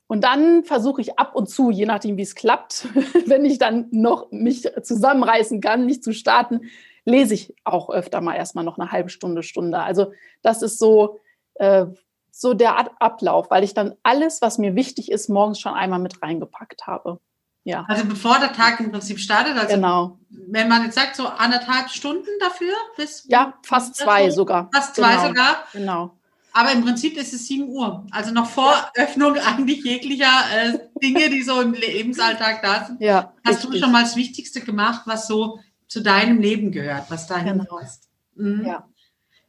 [0.09, 2.89] Und dann versuche ich ab und zu, je nachdem, wie es klappt,
[3.27, 6.63] wenn ich dann noch mich zusammenreißen kann, nicht zu starten,
[7.05, 9.79] lese ich auch öfter mal erstmal noch eine halbe Stunde, Stunde.
[9.79, 11.19] Also das ist so,
[11.55, 11.87] äh,
[12.31, 16.23] so der Ablauf, weil ich dann alles, was mir wichtig ist, morgens schon einmal mit
[16.23, 17.21] reingepackt habe.
[17.67, 17.85] Ja.
[17.89, 20.19] Also bevor der Tag im Prinzip startet, also genau.
[20.31, 22.73] wenn man jetzt sagt, so anderthalb Stunden dafür?
[22.97, 24.71] Bis ja, fast zwei sogar.
[24.73, 25.27] Fast zwei genau.
[25.27, 25.57] sogar.
[25.73, 26.13] Genau.
[26.53, 28.07] Aber im Prinzip ist es 7 Uhr.
[28.13, 29.03] Also noch vor ja.
[29.03, 33.01] Öffnung eigentlich jeglicher äh, Dinge, die so im Lebensalltag da sind.
[33.01, 33.73] Ja, Hast richtig.
[33.73, 37.65] du schon mal das Wichtigste gemacht, was so zu deinem Leben gehört, was dahin genau.
[37.65, 38.09] passt?
[38.37, 38.65] Mhm.
[38.65, 38.89] Ja.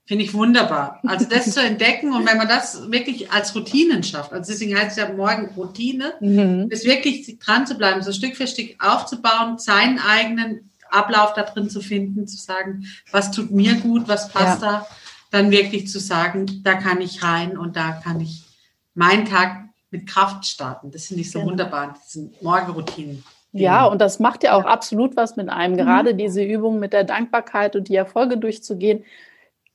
[0.08, 1.02] Finde ich wunderbar.
[1.06, 4.92] Also das zu entdecken und wenn man das wirklich als Routinen schafft, also deswegen heißt
[4.92, 6.68] es ja morgen Routine, mhm.
[6.70, 11.70] ist wirklich dran zu bleiben, so Stück für Stück aufzubauen, seinen eigenen Ablauf da drin
[11.70, 14.72] zu finden, zu sagen, was tut mir gut, was passt ja.
[14.80, 14.88] da,
[15.30, 18.46] dann wirklich zu sagen, da kann ich rein und da kann ich
[18.96, 20.90] meinen Tag mit Kraft starten.
[20.90, 21.52] Das finde ich so genau.
[21.52, 23.26] wunderbar, diese Morgenroutinen.
[23.52, 25.76] Ja, und das macht ja auch absolut was mit einem.
[25.76, 26.18] Gerade mhm.
[26.18, 29.04] diese Übung mit der Dankbarkeit und die Erfolge durchzugehen,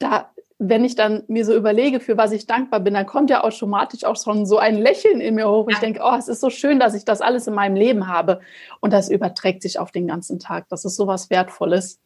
[0.02, 3.42] da, wenn ich dann mir so überlege, für was ich dankbar bin, dann kommt ja
[3.42, 5.68] automatisch auch schon so ein Lächeln in mir hoch.
[5.68, 5.74] Ja.
[5.74, 8.40] Ich denke, oh, es ist so schön, dass ich das alles in meinem Leben habe.
[8.80, 10.66] Und das überträgt sich auf den ganzen Tag.
[10.68, 11.98] Das ist so was Wertvolles.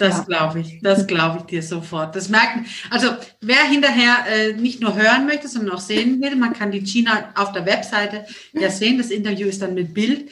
[0.00, 0.24] Das ja.
[0.24, 2.16] glaube ich, das glaube ich dir sofort.
[2.16, 3.08] Das merken, also
[3.42, 7.28] wer hinterher äh, nicht nur hören möchte, sondern auch sehen will, man kann die China
[7.34, 8.24] auf der Webseite
[8.54, 8.96] ja sehen.
[8.96, 10.30] Das Interview ist dann mit Bild.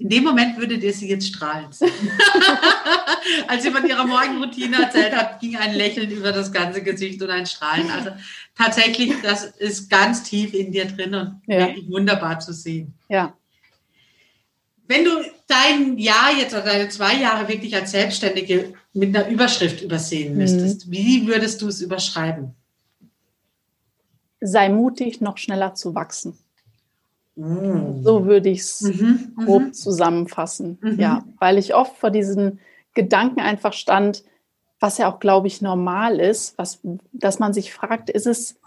[0.00, 1.66] In dem Moment würde dir sie jetzt strahlen.
[3.48, 7.30] Als sie von ihrer Morgenroutine erzählt hat, ging ein Lächeln über das ganze Gesicht und
[7.30, 7.90] ein Strahlen.
[7.90, 8.10] Also
[8.56, 11.66] tatsächlich, das ist ganz tief in dir drin und ja.
[11.66, 12.94] wirklich wunderbar zu sehen.
[13.08, 13.36] Ja.
[14.86, 15.10] Wenn du
[15.48, 20.38] dein Jahr jetzt oder deine zwei Jahre wirklich als Selbstständige mit einer Überschrift übersehen mhm.
[20.38, 20.92] müsstest, mhm.
[20.92, 22.54] wie würdest du es überschreiben?
[24.40, 26.38] Sei mutig, noch schneller zu wachsen.
[27.38, 28.02] Mm.
[28.02, 30.78] So würde ich es mhm, mhm, grob zusammenfassen.
[30.80, 30.98] Mhm.
[30.98, 32.58] Ja, weil ich oft vor diesen
[32.94, 34.24] Gedanken einfach stand,
[34.80, 36.80] was ja auch, glaube ich, normal ist, was,
[37.12, 38.58] dass man sich fragt, ist es,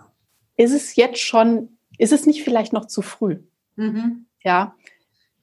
[0.56, 3.40] ist es jetzt schon, ist es nicht vielleicht noch zu früh?
[3.76, 4.26] Mhm.
[4.42, 4.76] Ja.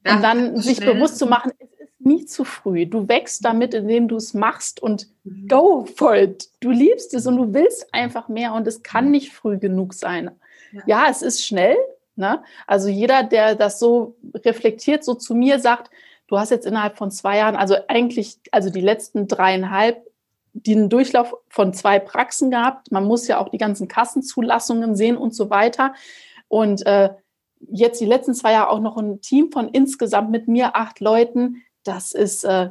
[0.07, 0.95] Und dann sich schnell.
[0.95, 2.87] bewusst zu machen, es ist nie zu früh.
[2.87, 5.49] Du wächst damit, indem du es machst und mhm.
[5.49, 6.49] go for it.
[6.61, 10.31] Du liebst es und du willst einfach mehr und es kann nicht früh genug sein.
[10.73, 11.77] Ja, ja es ist schnell,
[12.19, 12.43] Ne?
[12.67, 15.91] Also jeder, der das so reflektiert, so zu mir sagt,
[16.27, 20.05] du hast jetzt innerhalb von zwei Jahren, also eigentlich, also die letzten dreieinhalb,
[20.53, 22.91] den Durchlauf von zwei Praxen gehabt.
[22.91, 25.95] Man muss ja auch die ganzen Kassenzulassungen sehen und so weiter.
[26.49, 27.11] Und äh,
[27.71, 31.63] jetzt die letzten zwei Jahre auch noch ein Team von insgesamt mit mir acht Leuten.
[31.85, 32.71] Das ist, äh,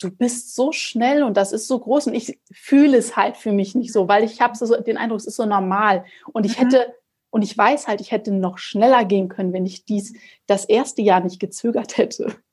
[0.00, 3.52] du bist so schnell und das ist so groß und ich fühle es halt für
[3.52, 6.04] mich nicht so, weil ich habe so den Eindruck, es ist so normal.
[6.32, 6.64] Und ich mhm.
[6.64, 6.94] hätte
[7.30, 10.14] und ich weiß halt, ich hätte noch schneller gehen können, wenn ich dies
[10.46, 12.36] das erste Jahr nicht gezögert hätte.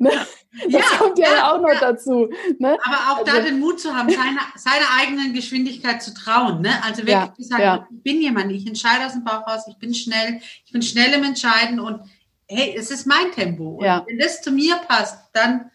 [0.00, 0.10] Ne?
[0.10, 1.80] Das ja, kommt ja, ja auch noch ja.
[1.80, 2.30] dazu.
[2.58, 2.78] Ne?
[2.82, 6.62] Aber auch also, da den Mut zu haben, seine, seiner eigenen Geschwindigkeit zu trauen.
[6.62, 6.82] Ne?
[6.82, 9.92] Also wirklich zu sagen, ich bin jemand, ich entscheide aus dem Bauch raus, ich bin
[9.92, 12.00] schnell, ich bin schnell im Entscheiden und
[12.48, 13.72] hey, es ist mein Tempo.
[13.72, 15.70] Und wenn das zu mir passt, dann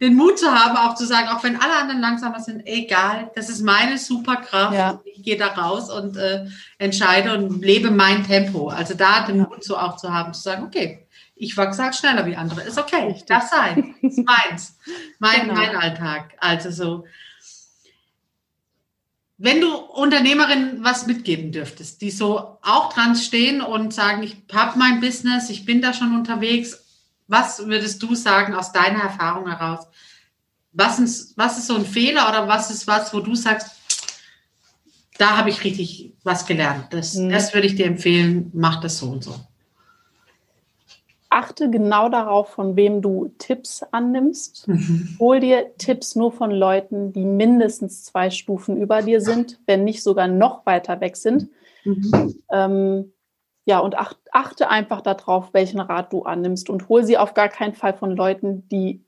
[0.00, 3.50] den Mut zu haben, auch zu sagen, auch wenn alle anderen langsamer sind, egal, das
[3.50, 4.74] ist meine Superkraft.
[4.74, 5.00] Ja.
[5.04, 6.46] Ich gehe da raus und äh,
[6.78, 8.68] entscheide und lebe mein Tempo.
[8.68, 12.24] Also da den Mut so auch zu haben, zu sagen, okay, ich wachse halt schneller
[12.24, 12.62] wie andere.
[12.62, 13.26] Ist okay, Richtig.
[13.26, 13.94] darf sein.
[14.00, 14.78] Ist meins.
[15.18, 15.54] Mein, genau.
[15.54, 16.32] mein Alltag.
[16.38, 17.04] Also so.
[19.36, 24.78] Wenn du Unternehmerinnen was mitgeben dürftest, die so auch dran stehen und sagen, ich habe
[24.78, 26.84] mein Business, ich bin da schon unterwegs,
[27.30, 29.86] was würdest du sagen aus deiner Erfahrung heraus?
[30.72, 33.76] Was ist, was ist so ein Fehler oder was ist was, wo du sagst,
[35.16, 36.86] da habe ich richtig was gelernt.
[36.90, 37.30] Das, mhm.
[37.30, 39.34] das würde ich dir empfehlen, mach das so und so.
[41.28, 44.66] achte genau darauf, von wem du Tipps annimmst.
[44.66, 45.16] Mhm.
[45.20, 50.02] Hol dir Tipps nur von Leuten, die mindestens zwei Stufen über dir sind, wenn nicht
[50.02, 51.48] sogar noch weiter weg sind.
[51.84, 52.34] Mhm.
[52.50, 53.12] Ähm,
[53.64, 53.96] ja, und
[54.32, 58.16] achte einfach darauf, welchen Rat du annimmst und hol sie auf gar keinen Fall von
[58.16, 59.04] Leuten, die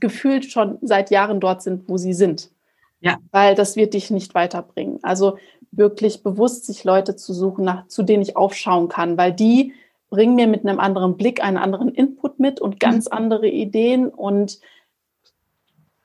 [0.00, 2.50] gefühlt schon seit Jahren dort sind, wo sie sind.
[3.00, 3.18] Ja.
[3.30, 4.98] Weil das wird dich nicht weiterbringen.
[5.02, 5.38] Also
[5.70, 9.72] wirklich bewusst sich Leute zu suchen, nach, zu denen ich aufschauen kann, weil die
[10.10, 13.12] bringen mir mit einem anderen Blick einen anderen Input mit und ganz mhm.
[13.12, 14.58] andere Ideen und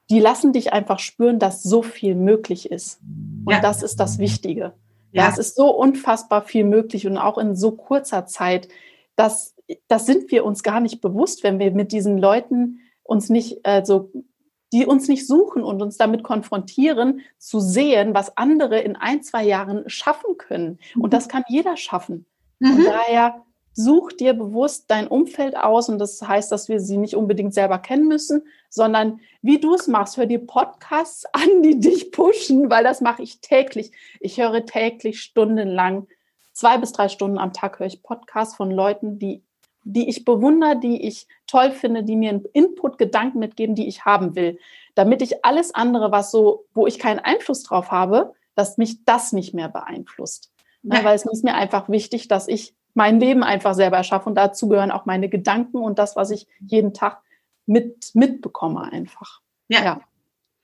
[0.09, 2.99] die lassen dich einfach spüren, dass so viel möglich ist.
[3.45, 3.61] Und ja.
[3.61, 4.73] das ist das Wichtige.
[5.13, 5.23] Ja.
[5.23, 8.67] ja, es ist so unfassbar viel möglich und auch in so kurzer Zeit,
[9.15, 9.55] dass
[9.87, 13.83] das sind wir uns gar nicht bewusst, wenn wir mit diesen Leuten uns nicht äh,
[13.85, 14.11] so
[14.73, 19.45] die uns nicht suchen und uns damit konfrontieren, zu sehen, was andere in ein, zwei
[19.45, 20.79] Jahren schaffen können.
[20.95, 21.09] Und mhm.
[21.11, 22.25] das kann jeder schaffen.
[22.57, 22.71] Mhm.
[22.71, 23.43] Und daher
[23.73, 27.79] such dir bewusst dein Umfeld aus und das heißt, dass wir sie nicht unbedingt selber
[27.79, 32.83] kennen müssen, sondern wie du es machst, hör dir Podcasts an, die dich pushen, weil
[32.83, 33.91] das mache ich täglich.
[34.19, 36.07] Ich höre täglich stundenlang,
[36.53, 39.43] zwei bis drei Stunden am Tag höre ich Podcasts von Leuten, die,
[39.83, 44.05] die ich bewundere, die ich toll finde, die mir einen Input, Gedanken mitgeben, die ich
[44.05, 44.59] haben will,
[44.95, 49.33] damit ich alles andere, was so, wo ich keinen Einfluss drauf habe, dass mich das
[49.33, 50.51] nicht mehr beeinflusst.
[50.83, 51.03] Ja.
[51.03, 54.29] Weil es ist mir einfach wichtig, dass ich mein Leben einfach selber erschaffe.
[54.29, 57.21] Und dazu gehören auch meine Gedanken und das, was ich jeden Tag
[57.65, 59.41] mit, mitbekomme einfach.
[59.67, 59.83] Ja.
[59.83, 60.01] ja.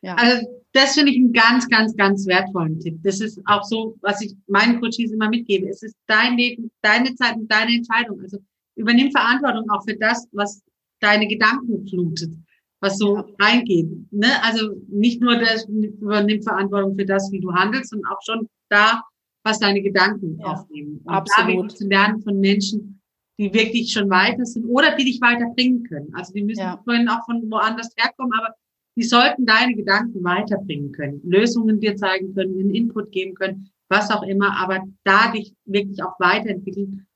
[0.02, 0.16] ja.
[0.16, 3.00] Also das finde ich einen ganz, ganz, ganz wertvollen Tipp.
[3.04, 5.68] Das ist auch so, was ich meinen Coaches immer mitgebe.
[5.68, 8.20] Es ist dein Leben, deine Zeit und deine Entscheidung.
[8.22, 8.38] Also
[8.76, 10.62] übernimm Verantwortung auch für das, was
[11.00, 12.34] deine Gedanken flutet,
[12.82, 13.26] was so ja.
[13.40, 13.90] reingeht.
[14.12, 14.28] Ne?
[14.44, 19.02] Also nicht nur das, übernimm Verantwortung für das, wie du handelst, sondern auch schon da,
[19.50, 21.02] was deine Gedanken ja, aufnehmen.
[21.04, 21.72] Und absolut.
[21.72, 23.02] Da zu lernen von Menschen,
[23.38, 26.14] die wirklich schon weiter sind oder die dich weiterbringen können.
[26.14, 26.82] Also die müssen ja.
[26.86, 28.54] können auch von woanders herkommen, aber
[28.96, 34.12] die sollten deine Gedanken weiterbringen können, Lösungen dir zeigen können, einen Input geben können, was
[34.12, 37.08] auch immer, aber da dich wirklich auch weiterentwickeln.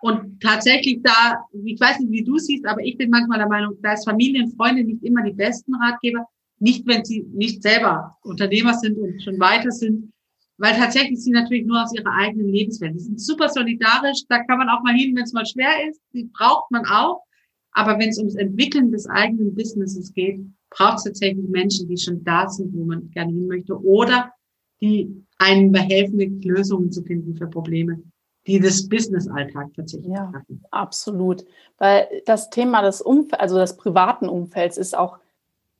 [0.00, 3.76] Und tatsächlich da, ich weiß nicht, wie du siehst, aber ich bin manchmal der Meinung,
[3.82, 6.26] da ist Familie und Freunde nicht immer die besten Ratgeber,
[6.58, 10.12] nicht wenn sie nicht selber Unternehmer sind und schon weiter sind,
[10.62, 12.94] weil tatsächlich sie natürlich nur aus ihrer eigenen Lebenswelt.
[12.94, 16.00] Die sind super solidarisch, da kann man auch mal hin, wenn es mal schwer ist,
[16.12, 17.24] die braucht man auch.
[17.72, 20.38] Aber wenn es ums Entwickeln des eigenen Businesses geht,
[20.70, 24.32] braucht es tatsächlich Menschen, die schon da sind, wo man gerne hin möchte, oder
[24.80, 28.00] die einen behelfen, Lösungen zu finden für Probleme,
[28.46, 30.62] die das Business-Alltag tatsächlich ja, haben.
[30.70, 31.44] Absolut.
[31.78, 35.18] Weil das Thema des Umfelds, also des privaten Umfelds ist auch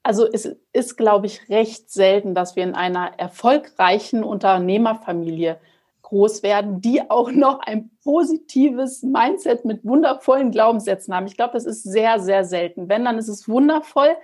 [0.02, 5.60] also es ist, glaube ich, recht selten, dass wir in einer erfolgreichen Unternehmerfamilie
[6.02, 11.26] groß werden, die auch noch ein positives Mindset mit wundervollen Glaubenssätzen haben.
[11.26, 12.88] Ich glaube, das ist sehr, sehr selten.
[12.88, 14.16] Wenn, dann ist es wundervoll.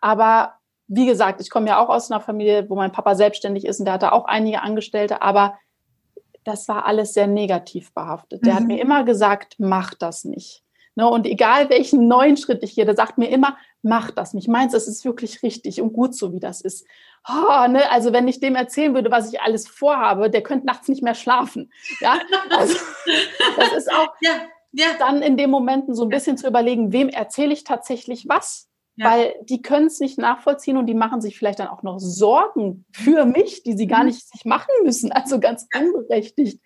[0.00, 0.54] Aber
[0.86, 3.84] wie gesagt, ich komme ja auch aus einer Familie, wo mein Papa selbstständig ist und
[3.84, 5.58] der hatte auch einige Angestellte, aber
[6.44, 8.44] das war alles sehr negativ behaftet.
[8.44, 8.56] Der mhm.
[8.56, 10.64] hat mir immer gesagt, mach das nicht.
[11.00, 14.48] Ne, und egal welchen neuen Schritt ich gehe, der sagt mir immer, mach das nicht.
[14.48, 16.86] Meins, es ist wirklich richtig und gut so, wie das ist.
[17.26, 17.90] Oh, ne?
[17.90, 21.14] Also wenn ich dem erzählen würde, was ich alles vorhabe, der könnte nachts nicht mehr
[21.14, 21.72] schlafen.
[22.02, 22.18] Ja,
[22.50, 22.76] also
[23.56, 24.32] das ist auch ja,
[24.72, 24.88] ja.
[24.98, 28.68] dann in den Momenten so ein bisschen zu überlegen, wem erzähle ich tatsächlich was?
[28.96, 29.12] Ja.
[29.12, 32.84] Weil die können es nicht nachvollziehen und die machen sich vielleicht dann auch noch Sorgen
[32.92, 34.08] für mich, die sie gar mhm.
[34.08, 35.12] nicht sich machen müssen.
[35.12, 36.60] Also ganz unberechtigt.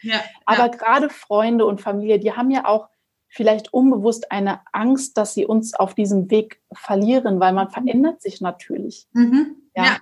[0.44, 2.88] Aber gerade Freunde und Familie, die haben ja auch
[3.35, 8.40] vielleicht unbewusst eine Angst, dass sie uns auf diesem Weg verlieren, weil man verändert sich
[8.40, 9.09] natürlich.
[9.12, 9.57] Mhm.
[9.75, 9.85] Ja.
[9.85, 9.97] ja.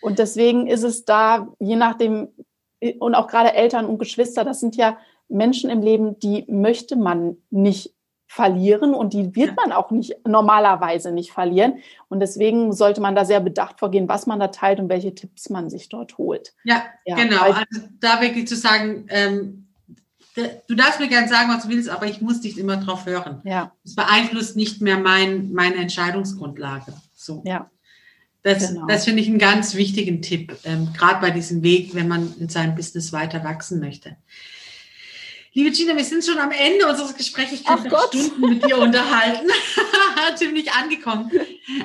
[0.00, 2.28] Und deswegen ist es da, je nachdem,
[2.98, 4.96] und auch gerade Eltern und Geschwister, das sind ja
[5.28, 7.94] Menschen im Leben, die möchte man nicht
[8.26, 11.80] verlieren und die wird man auch nicht normalerweise nicht verlieren.
[12.08, 15.50] Und deswegen sollte man da sehr bedacht vorgehen, was man da teilt und welche Tipps
[15.50, 16.54] man sich dort holt.
[16.64, 17.42] Ja, ja genau.
[17.42, 17.60] Also
[18.00, 19.66] da wirklich zu sagen, ähm,
[20.34, 23.40] du darfst mir gerne sagen, was du willst, aber ich muss dich immer drauf hören.
[23.44, 23.72] Ja.
[23.84, 26.94] Das beeinflusst nicht mehr mein, meine Entscheidungsgrundlage.
[27.14, 27.42] So.
[27.44, 27.70] Ja.
[28.42, 28.86] Das, genau.
[28.86, 32.48] das finde ich einen ganz wichtigen Tipp, ähm, gerade bei diesem Weg, wenn man in
[32.48, 34.16] seinem Business weiter wachsen möchte.
[35.52, 37.50] Liebe Gina, wir sind schon am Ende unseres Gesprächs.
[37.52, 39.48] Ich könnte noch Stunden mit dir unterhalten.
[40.36, 41.28] Ziemlich angekommen.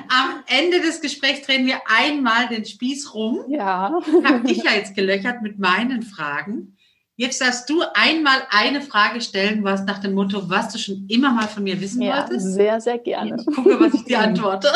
[0.08, 3.40] Am Ende des Gesprächs drehen wir einmal den Spieß rum.
[3.48, 3.98] Ja.
[4.06, 6.75] Ich habe dich ja jetzt gelöchert mit meinen Fragen.
[7.18, 11.32] Jetzt darfst du einmal eine Frage stellen, was nach dem Motto, was du schon immer
[11.32, 12.52] mal von mir wissen ja, wolltest.
[12.52, 13.38] Sehr, sehr gerne.
[13.40, 14.68] Ich gucke, was ich dir antworte.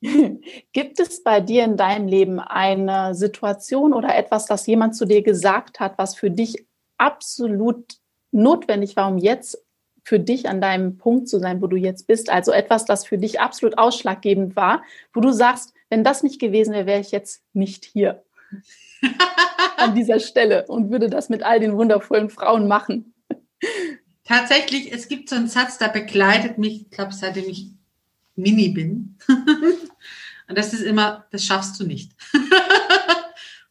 [0.72, 5.22] Gibt es bei dir in deinem Leben eine Situation oder etwas, das jemand zu dir
[5.22, 7.96] gesagt hat, was für dich absolut
[8.32, 9.62] notwendig war, um jetzt
[10.02, 12.30] für dich an deinem Punkt zu sein, wo du jetzt bist.
[12.30, 16.72] Also etwas, das für dich absolut ausschlaggebend war, wo du sagst, wenn das nicht gewesen
[16.72, 18.24] wäre, wäre ich jetzt nicht hier
[19.80, 23.14] an dieser Stelle und würde das mit all den wundervollen Frauen machen.
[24.24, 27.70] Tatsächlich, es gibt so einen Satz, der begleitet mich, ich glaube, seitdem ich
[28.36, 29.18] Mini bin.
[29.28, 32.12] und das ist immer, das schaffst du nicht.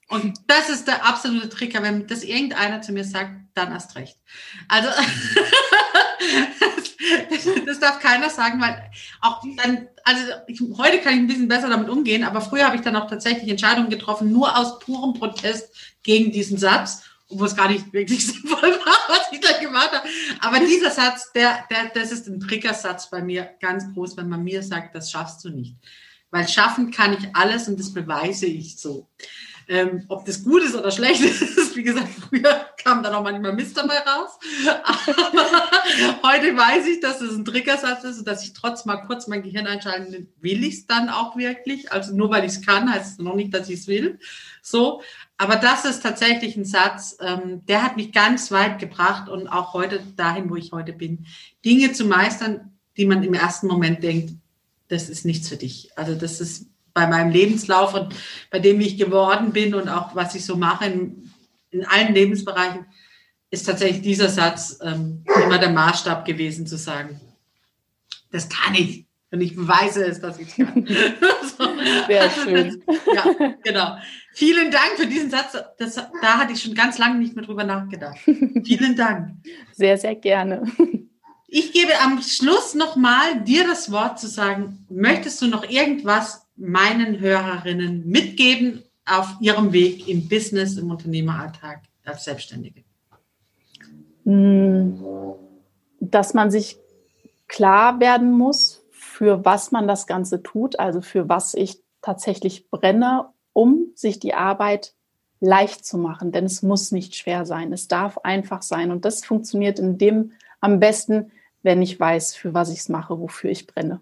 [0.10, 4.18] Und das ist der absolute Trigger, wenn das irgendeiner zu mir sagt, dann erst recht.
[4.68, 4.90] Also
[7.66, 8.90] das, darf keiner sagen, weil
[9.22, 12.76] auch dann, also ich, heute kann ich ein bisschen besser damit umgehen, aber früher habe
[12.76, 15.70] ich dann auch tatsächlich Entscheidungen getroffen, nur aus purem Protest
[16.04, 20.08] gegen diesen Satz, obwohl es gar nicht wirklich sinnvoll war, was ich da gemacht habe.
[20.42, 24.44] Aber dieser Satz, der, der, das ist ein Triggersatz bei mir ganz groß, wenn man
[24.44, 25.76] mir sagt, das schaffst du nicht.
[26.32, 29.08] Weil schaffen kann ich alles und das beweise ich so.
[29.72, 33.54] Ähm, ob das gut ist oder schlecht ist, wie gesagt, früher kam da noch manchmal
[33.54, 34.40] Mist dabei raus.
[34.66, 39.28] Aber heute weiß ich, dass es ein Triggersatz ist und dass ich trotz mal kurz
[39.28, 41.92] mein Gehirn einschalten will ich es dann auch wirklich.
[41.92, 44.18] Also nur weil ich es kann, heißt es noch nicht, dass ich es will.
[44.64, 45.04] So.
[45.38, 49.74] Aber das ist tatsächlich ein Satz, ähm, der hat mich ganz weit gebracht und auch
[49.74, 51.28] heute dahin, wo ich heute bin,
[51.64, 54.34] Dinge zu meistern, die man im ersten Moment denkt,
[54.88, 55.92] das ist nichts für dich.
[55.96, 56.66] Also das ist
[57.00, 58.14] bei meinem Lebenslauf und
[58.52, 61.32] bei dem, wie ich geworden bin und auch was ich so mache in,
[61.72, 62.86] in allen Lebensbereichen,
[63.52, 67.20] ist tatsächlich dieser Satz ähm, immer der Maßstab gewesen, zu sagen,
[68.32, 69.06] das kann ich.
[69.32, 70.86] Und ich beweise es, dass ich es kann.
[70.88, 71.68] so.
[72.08, 72.84] Sehr schön.
[73.16, 73.98] ja, genau.
[74.34, 75.56] Vielen Dank für diesen Satz.
[75.78, 78.18] Das, da hatte ich schon ganz lange nicht mehr drüber nachgedacht.
[78.24, 79.36] Vielen Dank.
[79.72, 80.64] Sehr, sehr gerne.
[81.48, 87.20] Ich gebe am Schluss nochmal dir das Wort zu sagen, möchtest du noch irgendwas meinen
[87.20, 92.84] Hörerinnen mitgeben auf ihrem Weg im Business, im Unternehmeralltag als Selbstständige?
[94.26, 95.00] Hm,
[96.00, 96.78] dass man sich
[97.48, 103.30] klar werden muss, für was man das Ganze tut, also für was ich tatsächlich brenne,
[103.54, 104.94] um sich die Arbeit
[105.40, 106.32] leicht zu machen.
[106.32, 108.92] Denn es muss nicht schwer sein, es darf einfach sein.
[108.92, 111.32] Und das funktioniert in dem am besten,
[111.64, 114.02] wenn ich weiß, für was ich es mache, wofür ich brenne.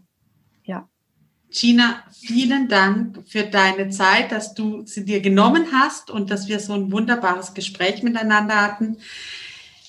[1.50, 6.60] Gina, vielen Dank für deine Zeit, dass du sie dir genommen hast und dass wir
[6.60, 8.98] so ein wunderbares Gespräch miteinander hatten.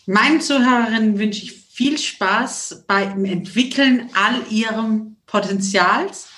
[0.07, 6.29] Meinen Zuhörerinnen wünsche ich viel Spaß beim Entwickeln all ihrem Potenzials.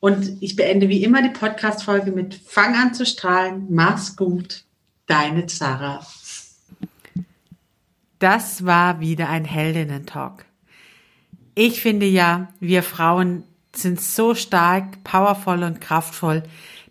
[0.00, 3.66] Und ich beende wie immer die Podcast-Folge mit Fang an zu strahlen.
[3.70, 4.64] Mach's gut.
[5.06, 6.04] Deine Zara.
[8.18, 10.44] Das war wieder ein Heldinnen-Talk.
[11.54, 16.42] Ich finde ja, wir Frauen sind so stark, powervoll und kraftvoll,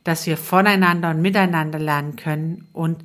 [0.04, 3.04] dass wir voneinander und miteinander lernen können und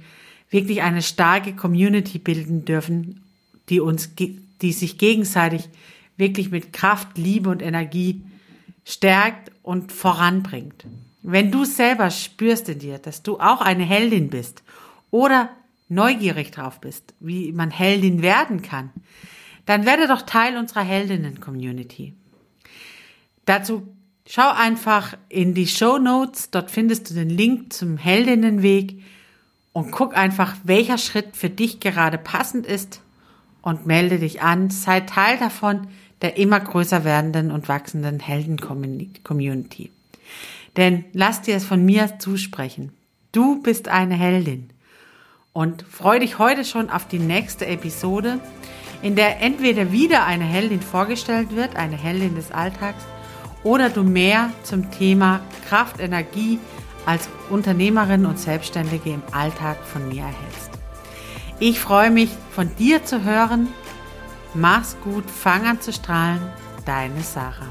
[0.50, 3.24] wirklich eine starke Community bilden dürfen,
[3.68, 5.68] die uns, die sich gegenseitig
[6.16, 8.22] wirklich mit Kraft, Liebe und Energie
[8.84, 10.86] stärkt und voranbringt.
[11.22, 14.62] Wenn du selber spürst in dir, dass du auch eine Heldin bist
[15.10, 15.50] oder
[15.88, 18.90] neugierig drauf bist, wie man Heldin werden kann,
[19.66, 22.14] dann werde doch Teil unserer Heldinnen-Community.
[23.46, 23.88] Dazu
[24.26, 29.02] schau einfach in die Show Notes, dort findest du den Link zum Heldinnenweg
[29.72, 33.00] und guck einfach, welcher Schritt für dich gerade passend ist
[33.62, 35.88] und melde dich an, sei Teil davon
[36.22, 39.90] der immer größer werdenden und wachsenden Helden-Community.
[40.76, 42.92] Denn lass dir es von mir zusprechen.
[43.32, 44.70] Du bist eine Heldin.
[45.52, 48.40] Und freu dich heute schon auf die nächste Episode,
[49.02, 53.04] in der entweder wieder eine Heldin vorgestellt wird, eine Heldin des Alltags,
[53.66, 56.60] oder du mehr zum Thema Kraft, Energie
[57.04, 60.70] als Unternehmerin und Selbstständige im Alltag von mir erhältst.
[61.58, 63.68] Ich freue mich, von dir zu hören.
[64.54, 66.40] Mach's gut, fang an zu strahlen.
[66.84, 67.66] Deine Sarah.